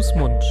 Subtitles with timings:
[0.00, 0.42] Fuß, Mund.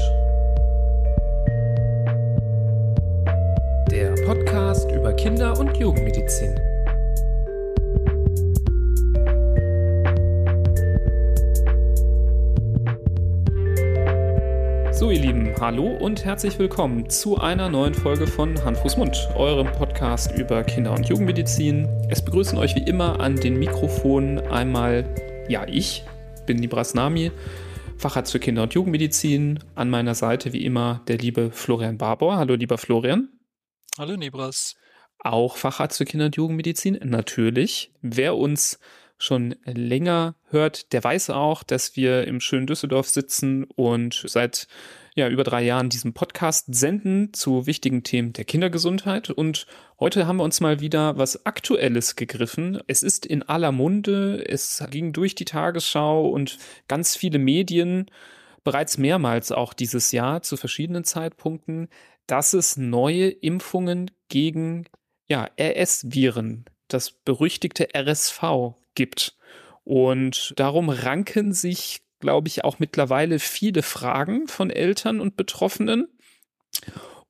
[3.89, 6.53] Der Podcast über Kinder- und Jugendmedizin.
[14.91, 19.71] So, ihr Lieben, hallo und herzlich willkommen zu einer neuen Folge von Hand, Mund, eurem
[19.71, 21.87] Podcast über Kinder- und Jugendmedizin.
[22.07, 25.05] Es begrüßen euch wie immer an den Mikrofonen einmal,
[25.47, 26.03] ja, ich
[26.45, 27.31] bin Nibras Nami,
[27.99, 29.59] Facharzt für Kinder- und Jugendmedizin.
[29.75, 32.37] An meiner Seite wie immer der liebe Florian Barbour.
[32.37, 33.27] Hallo, lieber Florian.
[33.97, 34.77] Hallo, Nibras.
[35.19, 37.91] Auch Facharzt für Kinder- und Jugendmedizin, natürlich.
[38.01, 38.79] Wer uns
[39.17, 44.67] schon länger hört, der weiß auch, dass wir im schönen Düsseldorf sitzen und seit
[45.19, 49.29] ja, über drei Jahren diesen Podcast senden zu wichtigen Themen der Kindergesundheit.
[49.29, 49.67] Und
[49.99, 52.79] heute haben wir uns mal wieder was Aktuelles gegriffen.
[52.87, 58.09] Es ist in aller Munde, es ging durch die Tagesschau und ganz viele Medien
[58.63, 61.89] bereits mehrmals auch dieses Jahr zu verschiedenen Zeitpunkten,
[62.25, 64.85] dass es neue Impfungen gegen
[65.27, 69.35] ja, RS-Viren, das berüchtigte RSV gibt.
[69.83, 76.07] Und darum ranken sich, glaube ich, auch mittlerweile viele Fragen von Eltern und Betroffenen.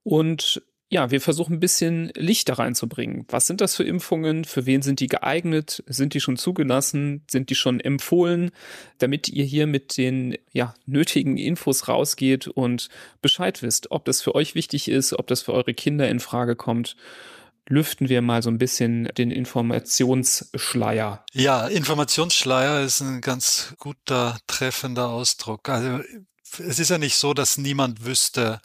[0.04, 3.26] Und ja, wir versuchen ein bisschen Licht da reinzubringen.
[3.30, 4.44] Was sind das für Impfungen?
[4.44, 5.84] Für wen sind die geeignet?
[5.86, 7.24] Sind die schon zugelassen?
[7.30, 8.50] Sind die schon empfohlen?
[8.98, 12.90] Damit ihr hier mit den ja, nötigen Infos rausgeht und
[13.22, 16.56] Bescheid wisst, ob das für euch wichtig ist, ob das für eure Kinder in Frage
[16.56, 16.96] kommt
[17.70, 21.24] lüften wir mal so ein bisschen den Informationsschleier.
[21.34, 25.70] Ja, Informationsschleier ist ein ganz guter, treffender Ausdruck.
[25.70, 26.04] Also
[26.58, 28.60] es ist ja nicht so, dass niemand wüsste,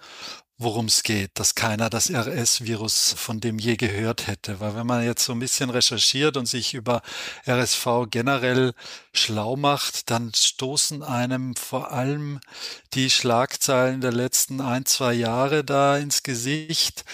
[0.56, 4.60] worum es geht, dass keiner das RS-Virus von dem je gehört hätte.
[4.60, 7.02] Weil wenn man jetzt so ein bisschen recherchiert und sich über
[7.46, 8.72] RSV generell
[9.12, 12.40] schlau macht, dann stoßen einem vor allem
[12.94, 17.04] die Schlagzeilen der letzten ein, zwei Jahre da ins Gesicht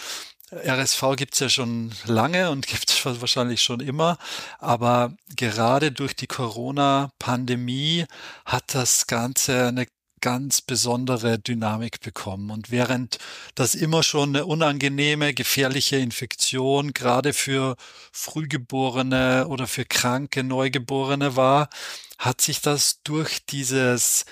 [0.53, 4.19] RSV gibt es ja schon lange und gibt es wahrscheinlich schon immer,
[4.59, 8.05] aber gerade durch die Corona-Pandemie
[8.45, 9.87] hat das Ganze eine
[10.21, 12.51] ganz besondere Dynamik bekommen.
[12.51, 13.19] Und während
[13.55, 17.77] das immer schon eine unangenehme, gefährliche Infektion gerade für
[18.13, 21.71] Frühgeborene oder für kranke Neugeborene war,
[22.19, 24.27] hat sich das durch dieses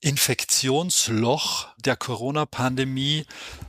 [0.00, 3.24] Infektionsloch der Corona-Pandemie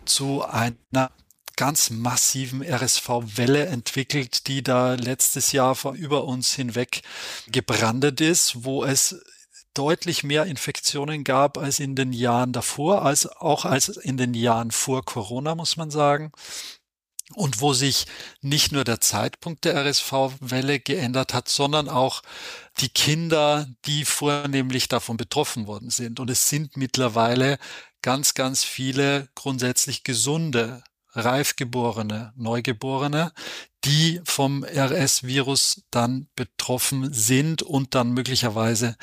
[0.06, 1.09] zu einer
[1.55, 7.01] ganz massiven RSV-Welle entwickelt, die da letztes Jahr vor über uns hinweg
[7.47, 9.23] gebrandet ist, wo es
[9.73, 14.71] deutlich mehr Infektionen gab als in den Jahren davor, als auch als in den Jahren
[14.71, 16.31] vor Corona, muss man sagen.
[17.33, 18.05] Und wo sich
[18.41, 22.21] nicht nur der Zeitpunkt der RSV-Welle geändert hat, sondern auch
[22.79, 26.19] die Kinder, die vornehmlich davon betroffen worden sind.
[26.19, 27.57] Und es sind mittlerweile
[28.03, 30.83] ganz, ganz viele grundsätzlich gesunde
[31.15, 33.31] Reifgeborene, Neugeborene,
[33.85, 38.97] die vom RS-Virus dann betroffen sind und dann möglicherweise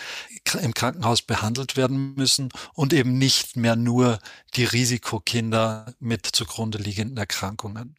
[0.61, 4.19] im Krankenhaus behandelt werden müssen und eben nicht mehr nur
[4.55, 7.97] die Risikokinder mit zugrunde liegenden Erkrankungen.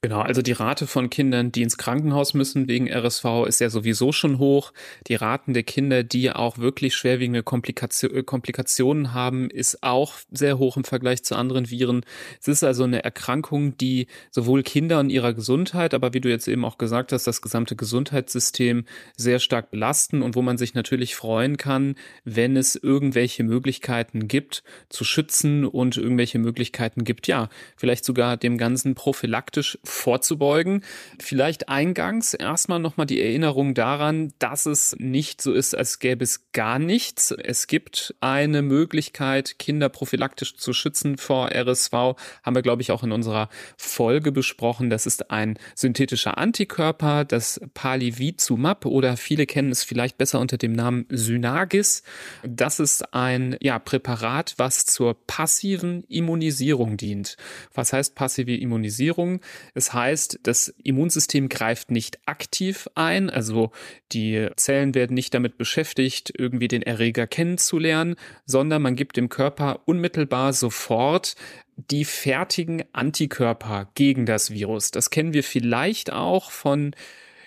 [0.00, 4.12] Genau, also die Rate von Kindern, die ins Krankenhaus müssen wegen RSV, ist ja sowieso
[4.12, 4.72] schon hoch.
[5.08, 10.58] Die Raten der Kinder, die auch wirklich schwerwiegende Komplikation, äh, Komplikationen haben, ist auch sehr
[10.58, 12.04] hoch im Vergleich zu anderen Viren.
[12.40, 16.46] Es ist also eine Erkrankung, die sowohl Kinder und ihrer Gesundheit, aber wie du jetzt
[16.46, 18.84] eben auch gesagt hast, das gesamte Gesundheitssystem
[19.16, 24.62] sehr stark belasten und wo man sich natürlich freuen kann, wenn es irgendwelche Möglichkeiten gibt,
[24.90, 28.94] zu schützen und irgendwelche Möglichkeiten gibt, ja, vielleicht sogar dem ganzen
[29.48, 30.84] prophylaktisch vorzubeugen.
[31.18, 36.52] Vielleicht eingangs erstmal nochmal die Erinnerung daran, dass es nicht so ist, als gäbe es
[36.52, 37.30] gar nichts.
[37.30, 41.92] Es gibt eine Möglichkeit, Kinder prophylaktisch zu schützen vor RSV.
[41.92, 43.48] Haben wir, glaube ich, auch in unserer
[43.78, 44.90] Folge besprochen.
[44.90, 50.72] Das ist ein synthetischer Antikörper, das Palivizumab oder viele kennen es vielleicht besser unter dem
[50.72, 52.02] Namen Synagis.
[52.46, 57.36] Das ist ein ja, Präparat, was zur passiven Immunisierung dient.
[57.72, 59.27] Was heißt passive Immunisierung?
[59.74, 63.70] Es heißt, das Immunsystem greift nicht aktiv ein, also
[64.12, 68.16] die Zellen werden nicht damit beschäftigt, irgendwie den Erreger kennenzulernen,
[68.46, 71.36] sondern man gibt dem Körper unmittelbar sofort
[71.76, 74.90] die fertigen Antikörper gegen das Virus.
[74.90, 76.94] Das kennen wir vielleicht auch von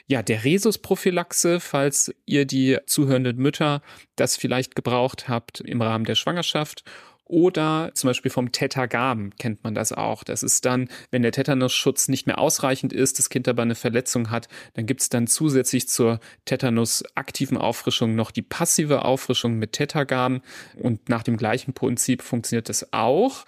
[0.08, 3.82] ja, der Rhesusprophylaxe, falls ihr die zuhörenden Mütter
[4.16, 6.84] das vielleicht gebraucht habt im Rahmen der Schwangerschaft
[7.32, 10.26] Oder zum Beispiel vom Tetagam kennt man das auch.
[10.26, 14.30] Das ist dann, wenn der Tetanusschutz nicht mehr ausreichend ist, das Kind aber eine Verletzung
[14.30, 20.42] hat, dann gibt es dann zusätzlich zur Tetanus-aktiven Auffrischung noch die passive Auffrischung mit Tetagam.
[20.76, 23.46] Und nach dem gleichen Prinzip funktioniert das auch.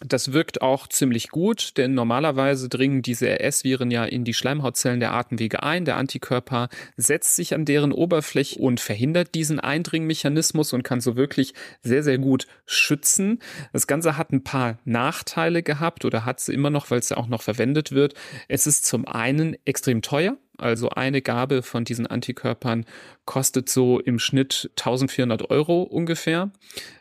[0.00, 5.12] Das wirkt auch ziemlich gut, denn normalerweise dringen diese RS-Viren ja in die Schleimhautzellen der
[5.12, 5.84] Atemwege ein.
[5.84, 11.52] Der Antikörper setzt sich an deren Oberfläche und verhindert diesen Eindringmechanismus und kann so wirklich
[11.82, 13.40] sehr, sehr gut schützen.
[13.72, 17.16] Das Ganze hat ein paar Nachteile gehabt oder hat sie immer noch, weil es ja
[17.16, 18.14] auch noch verwendet wird.
[18.46, 20.36] Es ist zum einen extrem teuer.
[20.58, 22.84] Also eine Gabe von diesen Antikörpern
[23.24, 26.52] kostet so im Schnitt 1400 Euro ungefähr.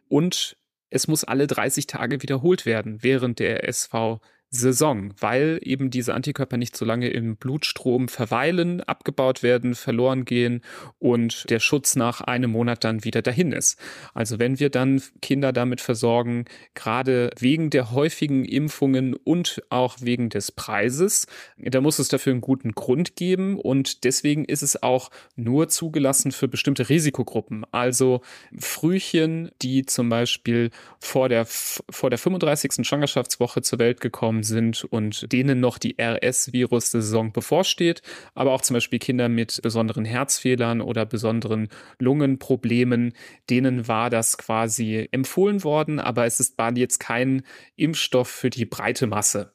[0.10, 0.58] Und
[0.90, 6.56] es muss alle 30 Tage wiederholt werden während der SV Saison, weil eben diese Antikörper
[6.56, 10.62] nicht so lange im Blutstrom verweilen, abgebaut werden, verloren gehen
[11.00, 13.78] und der Schutz nach einem Monat dann wieder dahin ist.
[14.14, 16.46] Also wenn wir dann Kinder damit versorgen,
[16.76, 21.28] gerade wegen der häufigen Impfungen und auch wegen des Preises,
[21.58, 26.32] da muss es dafür einen guten Grund geben und deswegen ist es auch nur zugelassen
[26.32, 27.66] für bestimmte Risikogruppen.
[27.72, 28.22] Also
[28.58, 32.88] Frühchen, die zum Beispiel vor der, vor der 35.
[32.88, 38.02] Schwangerschaftswoche zur Welt gekommen gekommen sind und denen noch die RS-Virus-Saison bevorsteht,
[38.34, 41.70] aber auch zum Beispiel Kinder mit besonderen Herzfehlern oder besonderen
[42.00, 43.14] Lungenproblemen,
[43.50, 47.44] denen war das quasi empfohlen worden, aber es ist, war jetzt kein
[47.76, 49.54] Impfstoff für die breite Masse.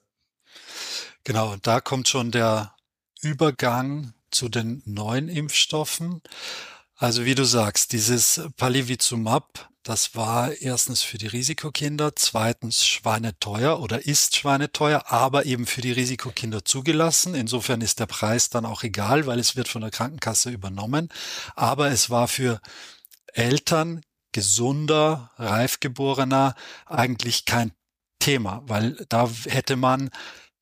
[1.25, 2.75] Genau, und da kommt schon der
[3.21, 6.23] Übergang zu den neuen Impfstoffen.
[6.97, 14.07] Also wie du sagst, dieses Palivizumab das war erstens für die Risikokinder, zweitens schweineteuer oder
[14.07, 17.35] ist schweineteuer, aber eben für die Risikokinder zugelassen.
[17.35, 21.09] Insofern ist der Preis dann auch egal, weil es wird von der Krankenkasse übernommen.
[21.57, 22.61] Aber es war für
[23.33, 26.55] Eltern gesunder, reifgeborener
[26.87, 27.73] eigentlich kein
[28.21, 30.11] Thema, weil da hätte man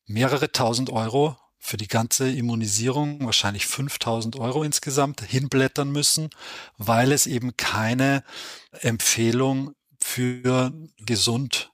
[0.05, 6.29] mehrere tausend Euro für die ganze Immunisierung wahrscheinlich 5000 Euro insgesamt hinblättern müssen,
[6.77, 8.23] weil es eben keine
[8.71, 11.71] Empfehlung für gesund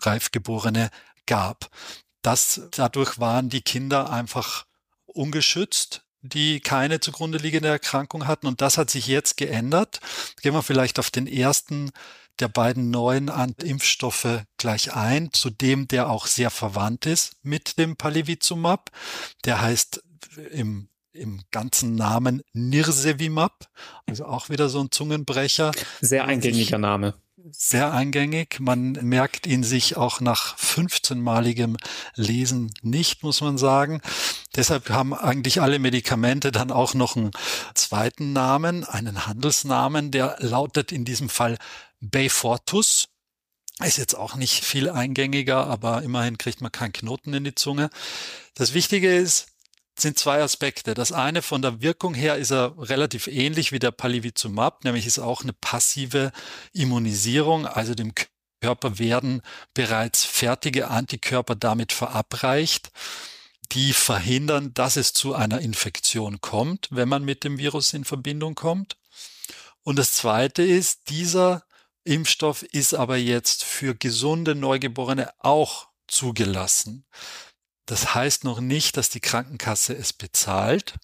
[0.00, 0.90] Reifgeborene
[1.26, 1.70] gab.
[2.22, 4.64] Das, dadurch waren die Kinder einfach
[5.04, 8.46] ungeschützt, die keine zugrunde liegende Erkrankung hatten.
[8.46, 10.00] Und das hat sich jetzt geändert.
[10.40, 11.90] Gehen wir vielleicht auf den ersten
[12.40, 13.30] der beiden neuen
[13.62, 18.90] Impfstoffe gleich ein, zu dem der auch sehr verwandt ist mit dem Palivizumab.
[19.44, 20.02] Der heißt
[20.52, 23.68] im im ganzen Namen Nirsevimab,
[24.06, 25.72] also auch wieder so ein Zungenbrecher.
[26.00, 27.14] Sehr eingängiger Name.
[27.52, 28.58] Sehr eingängig.
[28.60, 31.76] Man merkt ihn sich auch nach 15-maligem
[32.14, 34.00] Lesen nicht, muss man sagen.
[34.56, 37.30] Deshalb haben eigentlich alle Medikamente dann auch noch einen
[37.74, 41.56] zweiten Namen, einen Handelsnamen, der lautet in diesem Fall
[42.00, 43.08] Beyfortus.
[43.82, 47.90] Ist jetzt auch nicht viel eingängiger, aber immerhin kriegt man keinen Knoten in die Zunge.
[48.54, 49.49] Das Wichtige ist,
[50.02, 50.94] sind zwei Aspekte.
[50.94, 55.18] Das eine von der Wirkung her ist er relativ ähnlich wie der Palivizumab, nämlich ist
[55.18, 56.32] auch eine passive
[56.72, 58.12] Immunisierung, also dem
[58.60, 59.42] Körper werden
[59.74, 62.90] bereits fertige Antikörper damit verabreicht,
[63.72, 68.54] die verhindern, dass es zu einer Infektion kommt, wenn man mit dem Virus in Verbindung
[68.54, 68.96] kommt.
[69.82, 71.64] Und das zweite ist, dieser
[72.04, 77.04] Impfstoff ist aber jetzt für gesunde Neugeborene auch zugelassen.
[77.90, 80.94] Das heißt noch nicht, dass die Krankenkasse es bezahlt,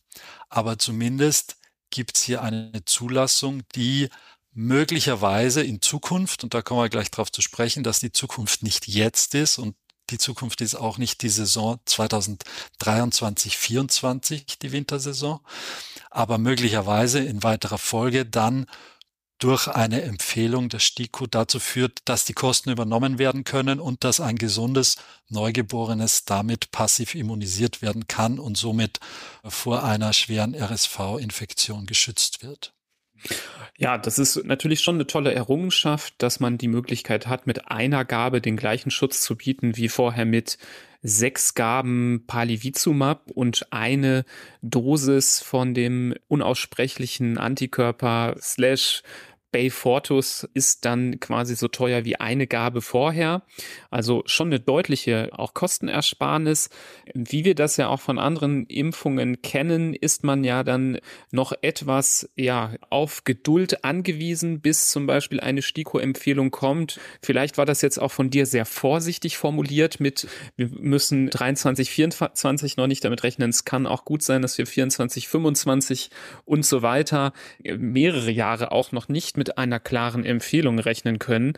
[0.49, 1.57] aber zumindest
[1.91, 4.09] gibt es hier eine Zulassung, die
[4.53, 8.87] möglicherweise in Zukunft, und da kommen wir gleich darauf zu sprechen, dass die Zukunft nicht
[8.87, 9.75] jetzt ist und
[10.11, 15.41] die Zukunft ist auch nicht die Saison 2023, 24, die Wintersaison,
[16.13, 18.67] aber möglicherweise in weiterer Folge dann
[19.39, 24.21] durch eine Empfehlung der STIKO dazu führt, dass die Kosten übernommen werden können und dass
[24.21, 24.97] ein gesundes
[25.29, 29.01] Neugeborenes damit passiv immunisiert werden kann und somit
[29.45, 32.76] vor einer schweren RSV-Infektion geschützt wird.
[33.79, 38.05] Ja, das ist natürlich schon eine tolle Errungenschaft, dass man die Möglichkeit hat, mit einer
[38.05, 40.57] Gabe den gleichen Schutz zu bieten wie vorher mit
[41.03, 44.25] sechs Gaben Palivizumab und eine
[44.63, 49.03] Dosis von dem unaussprechlichen Antikörper slash
[49.57, 53.41] Bayfortus ist dann quasi so teuer wie eine Gabe vorher.
[53.91, 56.69] Also schon eine deutliche auch Kostenersparnis.
[57.15, 60.99] Wie wir das ja auch von anderen Impfungen kennen, ist man ja dann
[61.31, 67.01] noch etwas ja auf Geduld angewiesen, bis zum Beispiel eine STIKO-Empfehlung kommt.
[67.23, 72.77] Vielleicht war das jetzt auch von dir sehr vorsichtig formuliert mit, wir müssen 23, 24
[72.77, 73.49] noch nicht damit rechnen.
[73.49, 76.11] Es kann auch gut sein, dass wir 24, 25
[76.45, 77.33] und so weiter
[77.63, 81.53] mehrere Jahre auch noch nicht mit mit einer klaren Empfehlung rechnen können.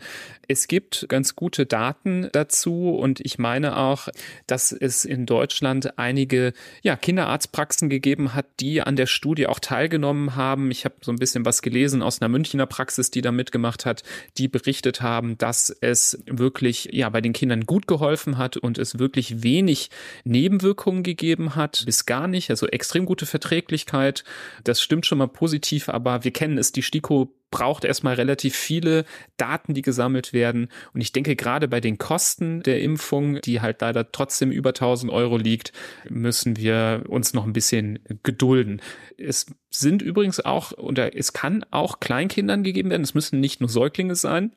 [0.47, 4.09] Es gibt ganz gute Daten dazu und ich meine auch,
[4.45, 6.53] dass es in Deutschland einige
[6.83, 10.69] ja, Kinderarztpraxen gegeben hat, die an der Studie auch teilgenommen haben.
[10.69, 14.03] Ich habe so ein bisschen was gelesen aus einer Münchner Praxis, die da mitgemacht hat,
[14.37, 18.99] die berichtet haben, dass es wirklich ja bei den Kindern gut geholfen hat und es
[18.99, 19.89] wirklich wenig
[20.25, 24.23] Nebenwirkungen gegeben hat, bis gar nicht, also extrem gute Verträglichkeit.
[24.63, 29.05] Das stimmt schon mal positiv, aber wir kennen es, die STIKO braucht erstmal relativ viele
[29.37, 30.69] Daten, die gesammelt werden.
[30.93, 35.11] Und ich denke, gerade bei den Kosten der Impfung, die halt leider trotzdem über 1000
[35.11, 35.73] Euro liegt,
[36.09, 38.81] müssen wir uns noch ein bisschen gedulden.
[39.17, 43.03] Es sind übrigens auch, oder es kann auch Kleinkindern gegeben werden.
[43.03, 44.53] Es müssen nicht nur Säuglinge sein.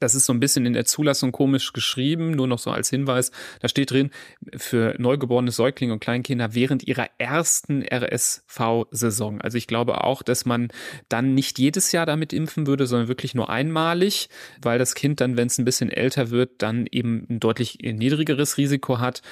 [0.00, 3.30] Das ist so ein bisschen in der Zulassung komisch geschrieben, nur noch so als Hinweis.
[3.60, 4.10] Da steht drin,
[4.56, 9.40] für neugeborene Säuglinge und Kleinkinder während ihrer ersten RSV-Saison.
[9.40, 10.68] Also ich glaube auch, dass man
[11.08, 14.28] dann nicht jedes Jahr damit impfen würde, sondern wirklich nur einmalig,
[14.60, 18.58] weil das Kind dann, wenn es ein bisschen älter wird, dann eben ein deutlich niedrigeres
[18.58, 19.22] Risiko hat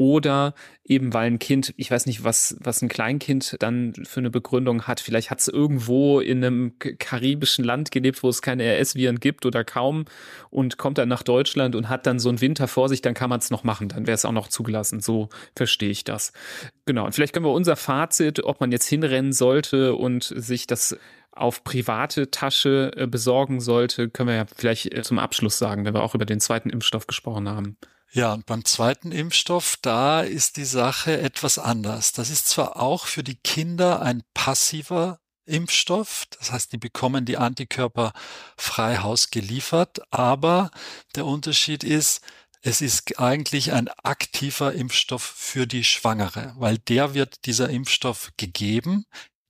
[0.00, 4.30] oder eben weil ein Kind, ich weiß nicht, was, was ein Kleinkind dann für eine
[4.30, 4.98] Begründung hat.
[4.98, 9.62] Vielleicht hat es irgendwo in einem karibischen Land gelebt, wo es keine RS-Viren gibt oder
[9.62, 10.06] kaum
[10.48, 13.28] und kommt dann nach Deutschland und hat dann so einen Winter vor sich, dann kann
[13.28, 15.00] man es noch machen, dann wäre es auch noch zugelassen.
[15.00, 16.32] So verstehe ich das.
[16.86, 17.04] Genau.
[17.04, 20.96] Und vielleicht können wir unser Fazit, ob man jetzt hinrennen sollte und sich das
[21.30, 25.92] auf private Tasche äh, besorgen sollte, können wir ja vielleicht äh, zum Abschluss sagen, wenn
[25.92, 27.76] wir auch über den zweiten Impfstoff gesprochen haben.
[28.12, 32.12] Ja, und beim zweiten Impfstoff, da ist die Sache etwas anders.
[32.12, 37.36] Das ist zwar auch für die Kinder ein passiver Impfstoff, das heißt, die bekommen die
[37.36, 38.12] Antikörper
[38.56, 40.70] frei Haus geliefert, aber
[41.16, 42.20] der Unterschied ist,
[42.62, 49.06] es ist eigentlich ein aktiver Impfstoff für die Schwangere, weil der wird dieser Impfstoff gegeben,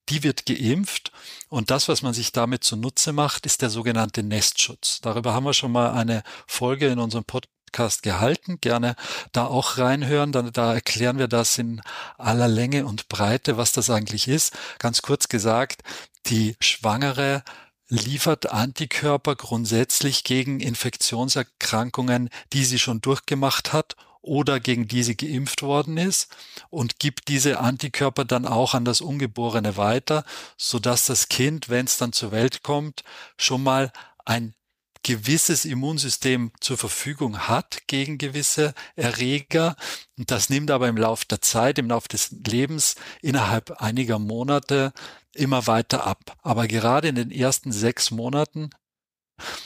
[0.09, 1.13] die wird geimpft
[1.49, 5.01] und das, was man sich damit zunutze macht, ist der sogenannte Nestschutz.
[5.03, 8.59] Darüber haben wir schon mal eine Folge in unserem Podcast Podcast gehalten.
[8.61, 8.97] Gerne
[9.33, 10.33] da auch reinhören.
[10.33, 11.81] Da, da erklären wir das in
[12.19, 14.57] aller Länge und Breite, was das eigentlich ist.
[14.79, 15.83] Ganz kurz gesagt,
[16.27, 17.43] die Schwangere
[17.89, 25.63] liefert Antikörper grundsätzlich gegen Infektionserkrankungen, die sie schon durchgemacht hat oder gegen die sie geimpft
[25.63, 26.29] worden ist
[26.69, 30.25] und gibt diese Antikörper dann auch an das Ungeborene weiter,
[30.57, 33.03] so das Kind, wenn es dann zur Welt kommt,
[33.39, 33.93] schon mal
[34.25, 34.55] ein
[35.03, 39.77] gewisses Immunsystem zur Verfügung hat gegen gewisse Erreger.
[40.19, 44.93] Und das nimmt aber im Laufe der Zeit, im Laufe des Lebens innerhalb einiger Monate
[45.35, 46.37] immer weiter ab.
[46.43, 48.71] Aber gerade in den ersten sechs Monaten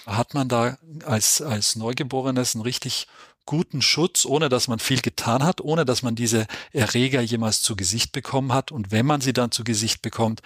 [0.07, 3.09] hat man da als, als Neugeborenes einen richtig
[3.47, 7.77] guten Schutz, ohne dass man viel getan hat, ohne dass man diese Erreger jemals zu
[7.77, 8.73] Gesicht bekommen hat.
[8.73, 10.43] Und wenn man sie dann zu Gesicht bekommt,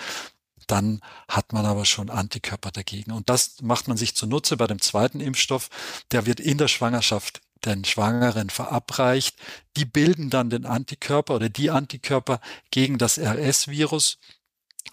[0.70, 3.12] dann hat man aber schon Antikörper dagegen.
[3.12, 5.68] Und das macht man sich zunutze bei dem zweiten Impfstoff.
[6.12, 9.36] Der wird in der Schwangerschaft den Schwangeren verabreicht.
[9.76, 14.18] Die bilden dann den Antikörper oder die Antikörper gegen das RS-Virus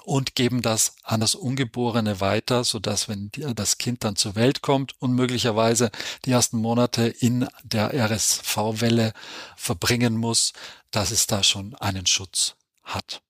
[0.03, 4.61] und geben das an das Ungeborene weiter, so dass wenn das Kind dann zur Welt
[4.61, 5.91] kommt und möglicherweise
[6.25, 9.13] die ersten Monate in der RSV-Welle
[9.55, 10.53] verbringen muss,
[10.91, 13.21] dass es da schon einen Schutz hat.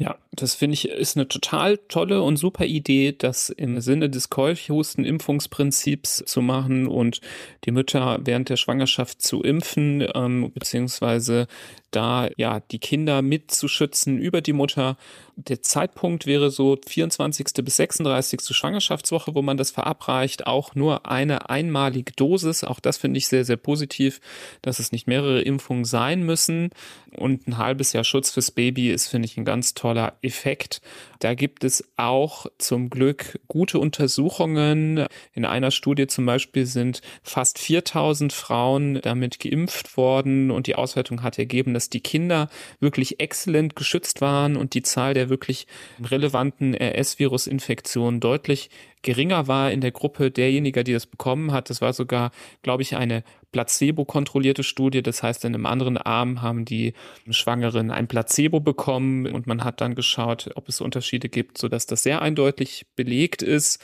[0.00, 4.30] Ja, das finde ich ist eine total tolle und super Idee, das im Sinne des
[4.30, 7.20] Keuchhusten-Impfungsprinzips zu machen und
[7.66, 11.48] die Mütter während der Schwangerschaft zu impfen, ähm, beziehungsweise
[11.90, 14.96] da ja die Kinder mitzuschützen über die Mutter.
[15.36, 17.46] Der Zeitpunkt wäre so 24.
[17.64, 18.40] bis 36.
[18.54, 20.46] Schwangerschaftswoche, wo man das verabreicht.
[20.46, 22.64] Auch nur eine einmalige Dosis.
[22.64, 24.20] Auch das finde ich sehr, sehr positiv,
[24.62, 26.70] dass es nicht mehrere Impfungen sein müssen.
[27.16, 30.80] Und ein halbes Jahr Schutz fürs Baby ist, finde ich, ein ganz toller Effekt.
[31.18, 35.06] Da gibt es auch zum Glück gute Untersuchungen.
[35.32, 41.22] In einer Studie zum Beispiel sind fast 4000 Frauen damit geimpft worden und die Auswertung
[41.22, 45.66] hat ergeben, dass die Kinder wirklich exzellent geschützt waren und die Zahl der wirklich
[46.10, 48.68] relevanten RS-Virus-Infektionen deutlich
[49.00, 51.70] geringer war in der Gruppe derjenigen, die das bekommen hat.
[51.70, 55.02] Das war sogar, glaube ich, eine placebo-kontrollierte Studie.
[55.02, 56.92] Das heißt, in einem anderen Arm haben die
[57.30, 62.02] Schwangeren ein Placebo bekommen und man hat dann geschaut, ob es Unterschiede gibt, sodass das
[62.02, 63.82] sehr eindeutig belegt ist.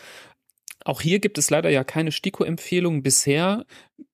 [0.84, 3.64] Auch hier gibt es leider ja keine STIKO-Empfehlung bisher.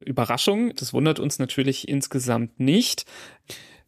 [0.01, 3.05] Überraschung, das wundert uns natürlich insgesamt nicht.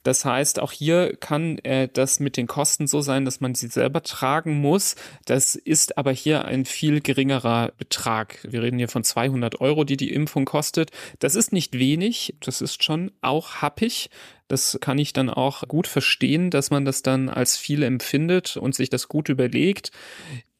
[0.04, 3.68] Das heißt, auch hier kann äh, das mit den Kosten so sein, dass man sie
[3.68, 4.94] selber tragen muss.
[5.24, 8.38] Das ist aber hier ein viel geringerer Betrag.
[8.48, 10.90] Wir reden hier von 200 Euro, die die Impfung kostet.
[11.18, 14.10] Das ist nicht wenig, das ist schon auch happig.
[14.46, 18.74] Das kann ich dann auch gut verstehen, dass man das dann als viel empfindet und
[18.74, 19.90] sich das gut überlegt.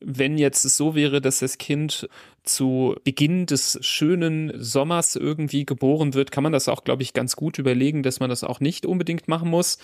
[0.07, 2.09] Wenn jetzt es so wäre, dass das Kind
[2.43, 7.37] zu Beginn des schönen Sommers irgendwie geboren wird, kann man das auch, glaube ich, ganz
[7.37, 9.79] gut überlegen, dass man das auch nicht unbedingt machen muss.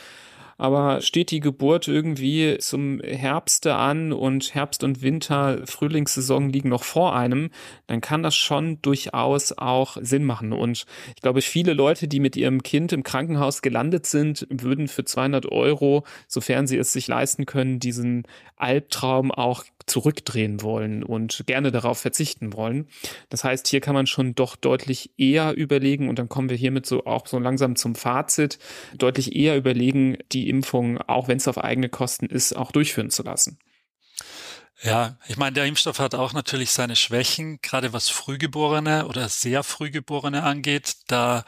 [0.60, 6.84] Aber steht die Geburt irgendwie zum Herbste an und Herbst und Winter, Frühlingssaison liegen noch
[6.84, 7.48] vor einem,
[7.86, 10.52] dann kann das schon durchaus auch Sinn machen.
[10.52, 10.84] Und
[11.16, 15.50] ich glaube, viele Leute, die mit ihrem Kind im Krankenhaus gelandet sind, würden für 200
[15.50, 18.24] Euro, sofern sie es sich leisten können, diesen
[18.56, 22.87] Albtraum auch zurückdrehen wollen und gerne darauf verzichten wollen.
[23.28, 26.87] Das heißt, hier kann man schon doch deutlich eher überlegen, und dann kommen wir hiermit
[26.87, 28.59] so auch so langsam zum Fazit,
[28.97, 33.23] deutlich eher überlegen, die Impfung, auch wenn es auf eigene Kosten ist, auch durchführen zu
[33.23, 33.59] lassen.
[34.82, 39.62] Ja, ich meine, der Impfstoff hat auch natürlich seine Schwächen, gerade was Frühgeborene oder sehr
[39.62, 40.96] Frühgeborene angeht.
[41.06, 41.44] Da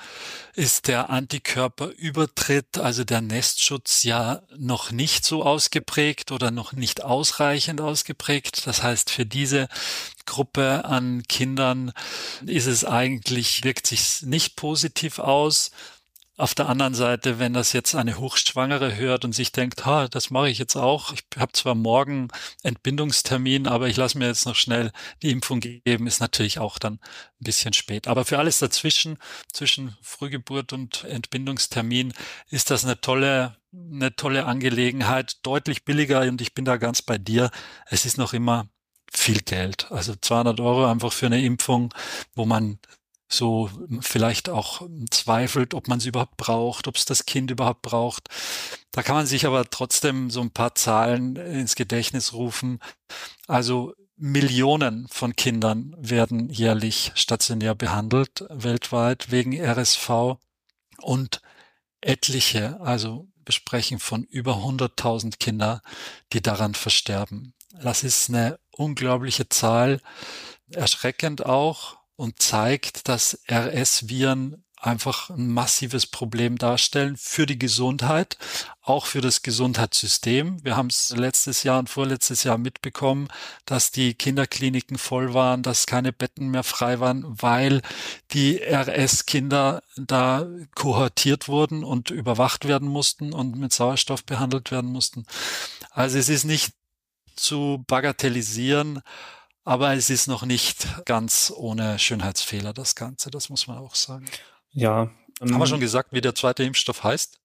[0.54, 7.80] ist der Antikörperübertritt, also der Nestschutz ja noch nicht so ausgeprägt oder noch nicht ausreichend
[7.80, 8.66] ausgeprägt.
[8.66, 9.68] Das heißt, für diese
[10.26, 11.92] Gruppe an Kindern
[12.44, 15.70] ist es eigentlich, wirkt sich nicht positiv aus.
[16.38, 20.30] Auf der anderen Seite, wenn das jetzt eine Hochschwangere hört und sich denkt, ha, das
[20.30, 21.12] mache ich jetzt auch.
[21.12, 22.28] Ich habe zwar morgen
[22.62, 26.94] Entbindungstermin, aber ich lasse mir jetzt noch schnell die Impfung geben, ist natürlich auch dann
[26.94, 28.08] ein bisschen spät.
[28.08, 29.18] Aber für alles dazwischen,
[29.52, 32.14] zwischen Frühgeburt und Entbindungstermin,
[32.48, 37.18] ist das eine tolle, eine tolle Angelegenheit, deutlich billiger und ich bin da ganz bei
[37.18, 37.50] dir.
[37.86, 38.68] Es ist noch immer
[39.12, 39.92] viel Geld.
[39.92, 41.92] Also 200 Euro einfach für eine Impfung,
[42.34, 42.78] wo man
[43.32, 43.70] so
[44.00, 48.28] vielleicht auch zweifelt, ob man sie überhaupt braucht, ob es das Kind überhaupt braucht.
[48.90, 52.78] Da kann man sich aber trotzdem so ein paar Zahlen ins Gedächtnis rufen.
[53.46, 60.36] Also Millionen von Kindern werden jährlich stationär behandelt weltweit wegen RSV
[60.98, 61.40] und
[62.00, 65.82] etliche, also besprechen von über 100.000 Kinder,
[66.32, 67.54] die daran versterben.
[67.82, 70.00] Das ist eine unglaubliche Zahl,
[70.70, 78.36] erschreckend auch und zeigt, dass RS-Viren einfach ein massives Problem darstellen für die Gesundheit,
[78.82, 80.64] auch für das Gesundheitssystem.
[80.64, 83.28] Wir haben es letztes Jahr und vorletztes Jahr mitbekommen,
[83.64, 87.80] dass die Kinderkliniken voll waren, dass keine Betten mehr frei waren, weil
[88.32, 95.26] die RS-Kinder da kohortiert wurden und überwacht werden mussten und mit Sauerstoff behandelt werden mussten.
[95.90, 96.72] Also es ist nicht
[97.36, 99.00] zu bagatellisieren,
[99.64, 104.26] aber es ist noch nicht ganz ohne Schönheitsfehler, das Ganze, das muss man auch sagen.
[104.70, 105.10] Ja.
[105.40, 107.38] Ähm, Haben wir schon gesagt, wie der zweite Impfstoff heißt?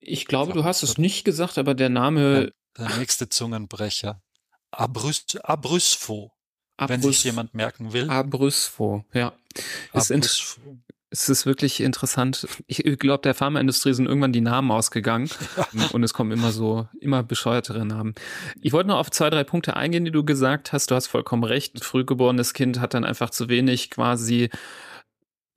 [0.00, 2.52] Ich glaube, du hast es nicht gesagt, aber der Name.
[2.76, 4.20] Der, der nächste Zungenbrecher.
[4.70, 6.32] Abrys, Abrysfo.
[6.76, 8.10] Abrys, wenn sich jemand merken will.
[8.10, 9.32] Abrysfo, ja.
[9.92, 10.78] Ist, Abrysfo
[11.14, 12.48] es ist wirklich interessant.
[12.66, 15.30] Ich glaube, der Pharmaindustrie sind irgendwann die Namen ausgegangen
[15.92, 18.16] und es kommen immer so, immer bescheuertere Namen.
[18.60, 20.90] Ich wollte noch auf zwei, drei Punkte eingehen, die du gesagt hast.
[20.90, 21.76] Du hast vollkommen recht.
[21.76, 24.50] Ein frühgeborenes Kind hat dann einfach zu wenig quasi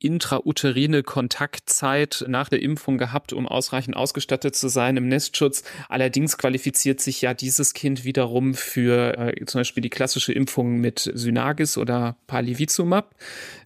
[0.00, 5.64] intrauterine Kontaktzeit nach der Impfung gehabt, um ausreichend ausgestattet zu sein im Nestschutz.
[5.88, 11.10] Allerdings qualifiziert sich ja dieses Kind wiederum für äh, zum Beispiel die klassische Impfung mit
[11.14, 13.14] Synagis oder Palivizumab.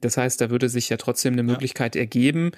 [0.01, 1.49] Das heißt, da würde sich ja trotzdem eine ja.
[1.49, 2.53] Möglichkeit ergeben.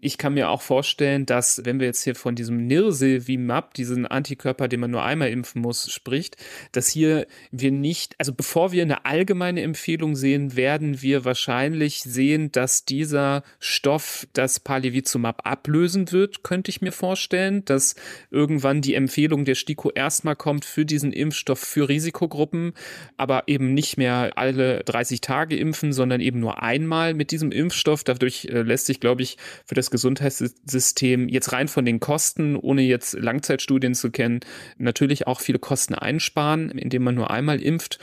[0.00, 4.66] Ich kann mir auch vorstellen, dass wenn wir jetzt hier von diesem Nirsevimab, diesen Antikörper,
[4.66, 6.36] den man nur einmal impfen muss, spricht,
[6.72, 12.50] dass hier wir nicht, also bevor wir eine allgemeine Empfehlung sehen, werden wir wahrscheinlich sehen,
[12.50, 17.94] dass dieser dieser Stoff das Palivizumab ablösen wird, könnte ich mir vorstellen, dass
[18.30, 22.72] irgendwann die Empfehlung der STIKO erstmal kommt für diesen Impfstoff für Risikogruppen,
[23.16, 28.04] aber eben nicht mehr alle 30 Tage impfen, sondern eben nur einmal mit diesem Impfstoff.
[28.04, 32.82] Dadurch äh, lässt sich, glaube ich, für das Gesundheitssystem jetzt rein von den Kosten, ohne
[32.82, 34.40] jetzt Langzeitstudien zu kennen,
[34.78, 37.98] natürlich auch viele Kosten einsparen, indem man nur einmal impft.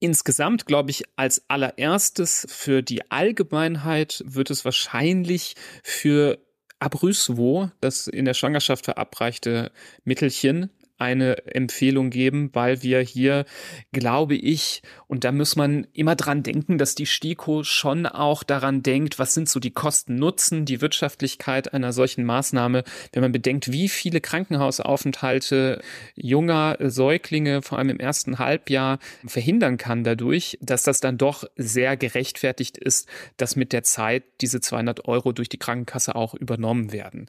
[0.00, 6.38] Insgesamt glaube ich, als allererstes für die Allgemeinheit wird es wahrscheinlich für
[6.78, 9.72] Abrysvo, das in der Schwangerschaft verabreichte
[10.04, 10.70] Mittelchen,
[11.04, 13.44] eine Empfehlung geben, weil wir hier,
[13.92, 18.82] glaube ich, und da muss man immer dran denken, dass die STIKO schon auch daran
[18.82, 23.70] denkt, was sind so die Kosten Nutzen, die Wirtschaftlichkeit einer solchen Maßnahme, wenn man bedenkt,
[23.70, 25.80] wie viele Krankenhausaufenthalte
[26.16, 31.96] junger Säuglinge, vor allem im ersten Halbjahr, verhindern kann dadurch, dass das dann doch sehr
[31.96, 37.26] gerechtfertigt ist, dass mit der Zeit diese 200 Euro durch die Krankenkasse auch übernommen werden.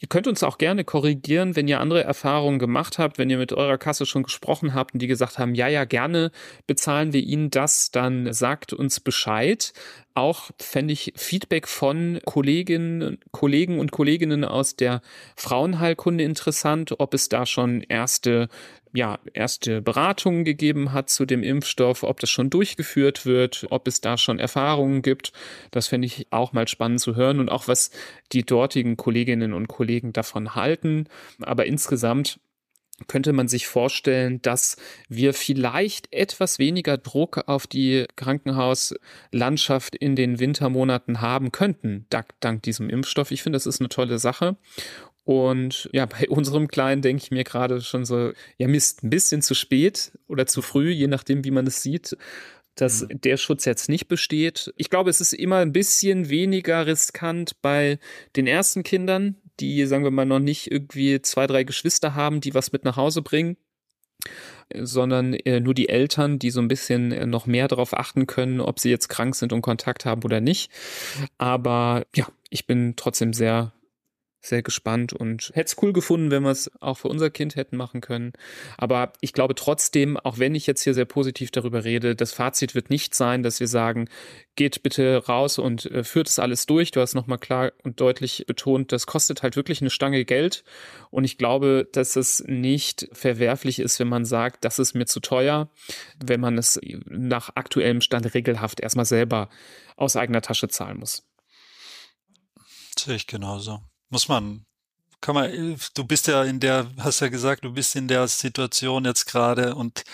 [0.00, 3.52] Ihr könnt uns auch gerne korrigieren, wenn ihr andere Erfahrungen gemacht habt, wenn ihr mit
[3.52, 6.30] eurer Kasse schon gesprochen habt und die gesagt haben, ja, ja, gerne
[6.66, 9.72] bezahlen wir Ihnen das, dann sagt uns Bescheid.
[10.14, 15.00] Auch fände ich Feedback von Kolleginnen, Kollegen und Kolleginnen aus der
[15.36, 18.48] Frauenheilkunde interessant, ob es da schon erste
[18.94, 24.00] ja, erste Beratungen gegeben hat zu dem Impfstoff, ob das schon durchgeführt wird, ob es
[24.00, 25.32] da schon Erfahrungen gibt.
[25.70, 27.90] Das fände ich auch mal spannend zu hören und auch was
[28.32, 31.06] die dortigen Kolleginnen und Kollegen davon halten.
[31.42, 32.40] Aber insgesamt
[33.06, 34.76] könnte man sich vorstellen, dass
[35.08, 42.62] wir vielleicht etwas weniger Druck auf die Krankenhauslandschaft in den Wintermonaten haben könnten, dank, dank
[42.62, 43.30] diesem Impfstoff.
[43.30, 44.56] Ich finde, das ist eine tolle Sache.
[45.24, 49.42] Und ja, bei unserem Kleinen denke ich mir gerade schon so, ja Mist, ein bisschen
[49.42, 52.16] zu spät oder zu früh, je nachdem, wie man es sieht
[52.80, 53.20] dass mhm.
[53.20, 54.72] der Schutz jetzt nicht besteht.
[54.76, 57.98] Ich glaube, es ist immer ein bisschen weniger riskant bei
[58.36, 62.54] den ersten Kindern, die, sagen wir mal, noch nicht irgendwie zwei, drei Geschwister haben, die
[62.54, 63.56] was mit nach Hause bringen
[64.74, 68.60] sondern äh, nur die Eltern, die so ein bisschen äh, noch mehr darauf achten können,
[68.60, 70.70] ob sie jetzt krank sind und Kontakt haben oder nicht.
[71.38, 73.72] Aber ja, ich bin trotzdem sehr
[74.40, 77.76] sehr gespannt und hätte es cool gefunden, wenn wir es auch für unser Kind hätten
[77.76, 78.32] machen können.
[78.76, 82.74] Aber ich glaube trotzdem, auch wenn ich jetzt hier sehr positiv darüber rede, das Fazit
[82.74, 84.08] wird nicht sein, dass wir sagen,
[84.54, 86.92] geht bitte raus und äh, führt es alles durch.
[86.92, 90.64] Du hast nochmal klar und deutlich betont, das kostet halt wirklich eine Stange Geld.
[91.10, 95.20] Und ich glaube, dass es nicht verwerflich ist, wenn man sagt, das ist mir zu
[95.20, 95.68] teuer,
[96.24, 99.48] wenn man es nach aktuellem Stand regelhaft erstmal selber
[99.96, 101.24] aus eigener Tasche zahlen muss.
[102.96, 104.66] Sehe ich genauso muss man,
[105.20, 109.04] kann man, du bist ja in der, hast ja gesagt, du bist in der Situation
[109.04, 110.04] jetzt gerade und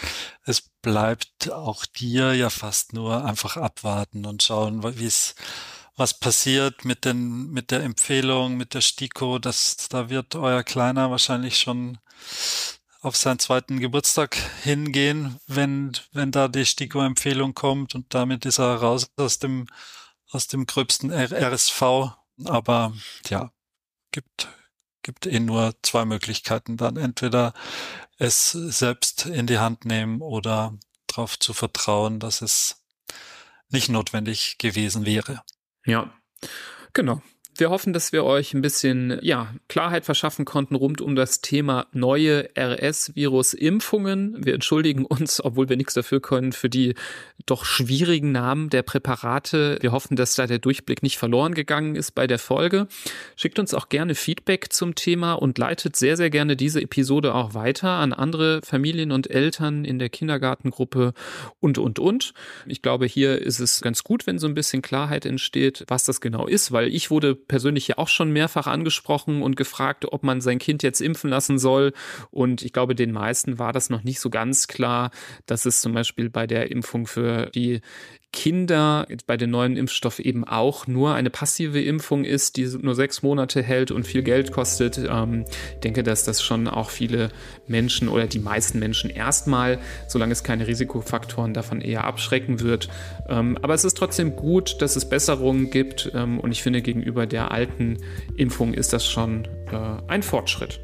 [0.45, 5.35] es bleibt auch dir ja fast nur einfach abwarten und schauen, wie es,
[5.97, 11.11] was passiert mit den, mit der Empfehlung, mit der STIKO, das, da wird euer Kleiner
[11.11, 11.99] wahrscheinlich schon
[13.01, 18.77] auf seinen zweiten Geburtstag hingehen, wenn, wenn da die STIKO-Empfehlung kommt und damit ist er
[18.77, 19.67] raus aus dem,
[20.31, 21.83] aus dem gröbsten RSV.
[22.47, 22.95] Aber
[23.29, 23.53] ja,
[24.15, 24.49] gibt,
[25.03, 26.97] gibt eh nur zwei Möglichkeiten dann.
[26.97, 27.53] Entweder
[28.17, 32.85] es selbst in die Hand nehmen oder darauf zu vertrauen, dass es
[33.69, 35.43] nicht notwendig gewesen wäre.
[35.85, 36.15] Ja,
[36.93, 37.23] genau.
[37.57, 41.87] Wir hoffen, dass wir euch ein bisschen ja, Klarheit verschaffen konnten rund um das Thema
[41.93, 44.45] neue RS-Virus-Impfungen.
[44.45, 46.95] Wir entschuldigen uns, obwohl wir nichts dafür können, für die
[47.47, 49.79] doch schwierigen Namen der Präparate.
[49.81, 52.89] Wir hoffen, dass da der Durchblick nicht verloren gegangen ist bei der Folge.
[53.37, 57.55] Schickt uns auch gerne Feedback zum Thema und leitet sehr, sehr gerne diese Episode auch
[57.55, 61.15] weiter an andere Familien und Eltern in der Kindergartengruppe
[61.61, 62.35] und, und, und.
[62.67, 66.21] Ich glaube, hier ist es ganz gut, wenn so ein bisschen Klarheit entsteht, was das
[66.21, 70.41] genau ist, weil ich wurde persönlich ja auch schon mehrfach angesprochen und gefragt, ob man
[70.41, 71.93] sein Kind jetzt impfen lassen soll.
[72.31, 75.11] Und ich glaube, den meisten war das noch nicht so ganz klar,
[75.47, 77.81] dass es zum Beispiel bei der Impfung für die
[78.35, 83.23] Kinder bei den neuen Impfstoff eben auch nur eine passive Impfung ist, die nur sechs
[83.23, 84.99] Monate hält und viel Geld kostet.
[84.99, 85.45] Ähm,
[85.75, 87.31] ich denke, dass das schon auch viele
[87.69, 92.89] Menschen oder die meisten Menschen erstmal, solange es keine Risikofaktoren davon eher abschrecken wird.
[93.29, 97.27] Ähm, aber es ist trotzdem gut, dass es Besserungen gibt ähm, und ich finde, gegenüber
[97.27, 97.99] der alten
[98.37, 99.47] Impfung ist das schon
[100.07, 100.81] ein Fortschritt.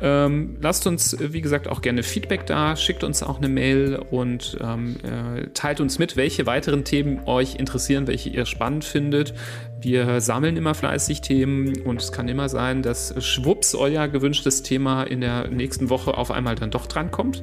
[0.00, 4.58] Ähm, lasst uns, wie gesagt, auch gerne Feedback da, schickt uns auch eine Mail und
[4.60, 9.34] ähm, äh, teilt uns mit, welche weiteren Themen euch interessieren, welche ihr spannend findet.
[9.80, 15.02] Wir sammeln immer fleißig Themen und es kann immer sein, dass schwupps euer gewünschtes Thema
[15.02, 17.42] in der nächsten Woche auf einmal dann doch drankommt.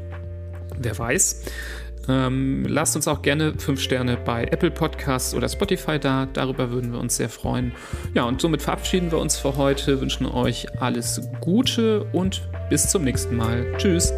[0.78, 1.44] Wer weiß.
[2.10, 6.28] Ähm, lasst uns auch gerne 5 Sterne bei Apple Podcasts oder Spotify da.
[6.34, 7.72] Darüber würden wir uns sehr freuen.
[8.14, 13.04] Ja, und somit verabschieden wir uns für heute, wünschen euch alles Gute und bis zum
[13.04, 13.66] nächsten Mal.
[13.78, 14.12] Tschüss.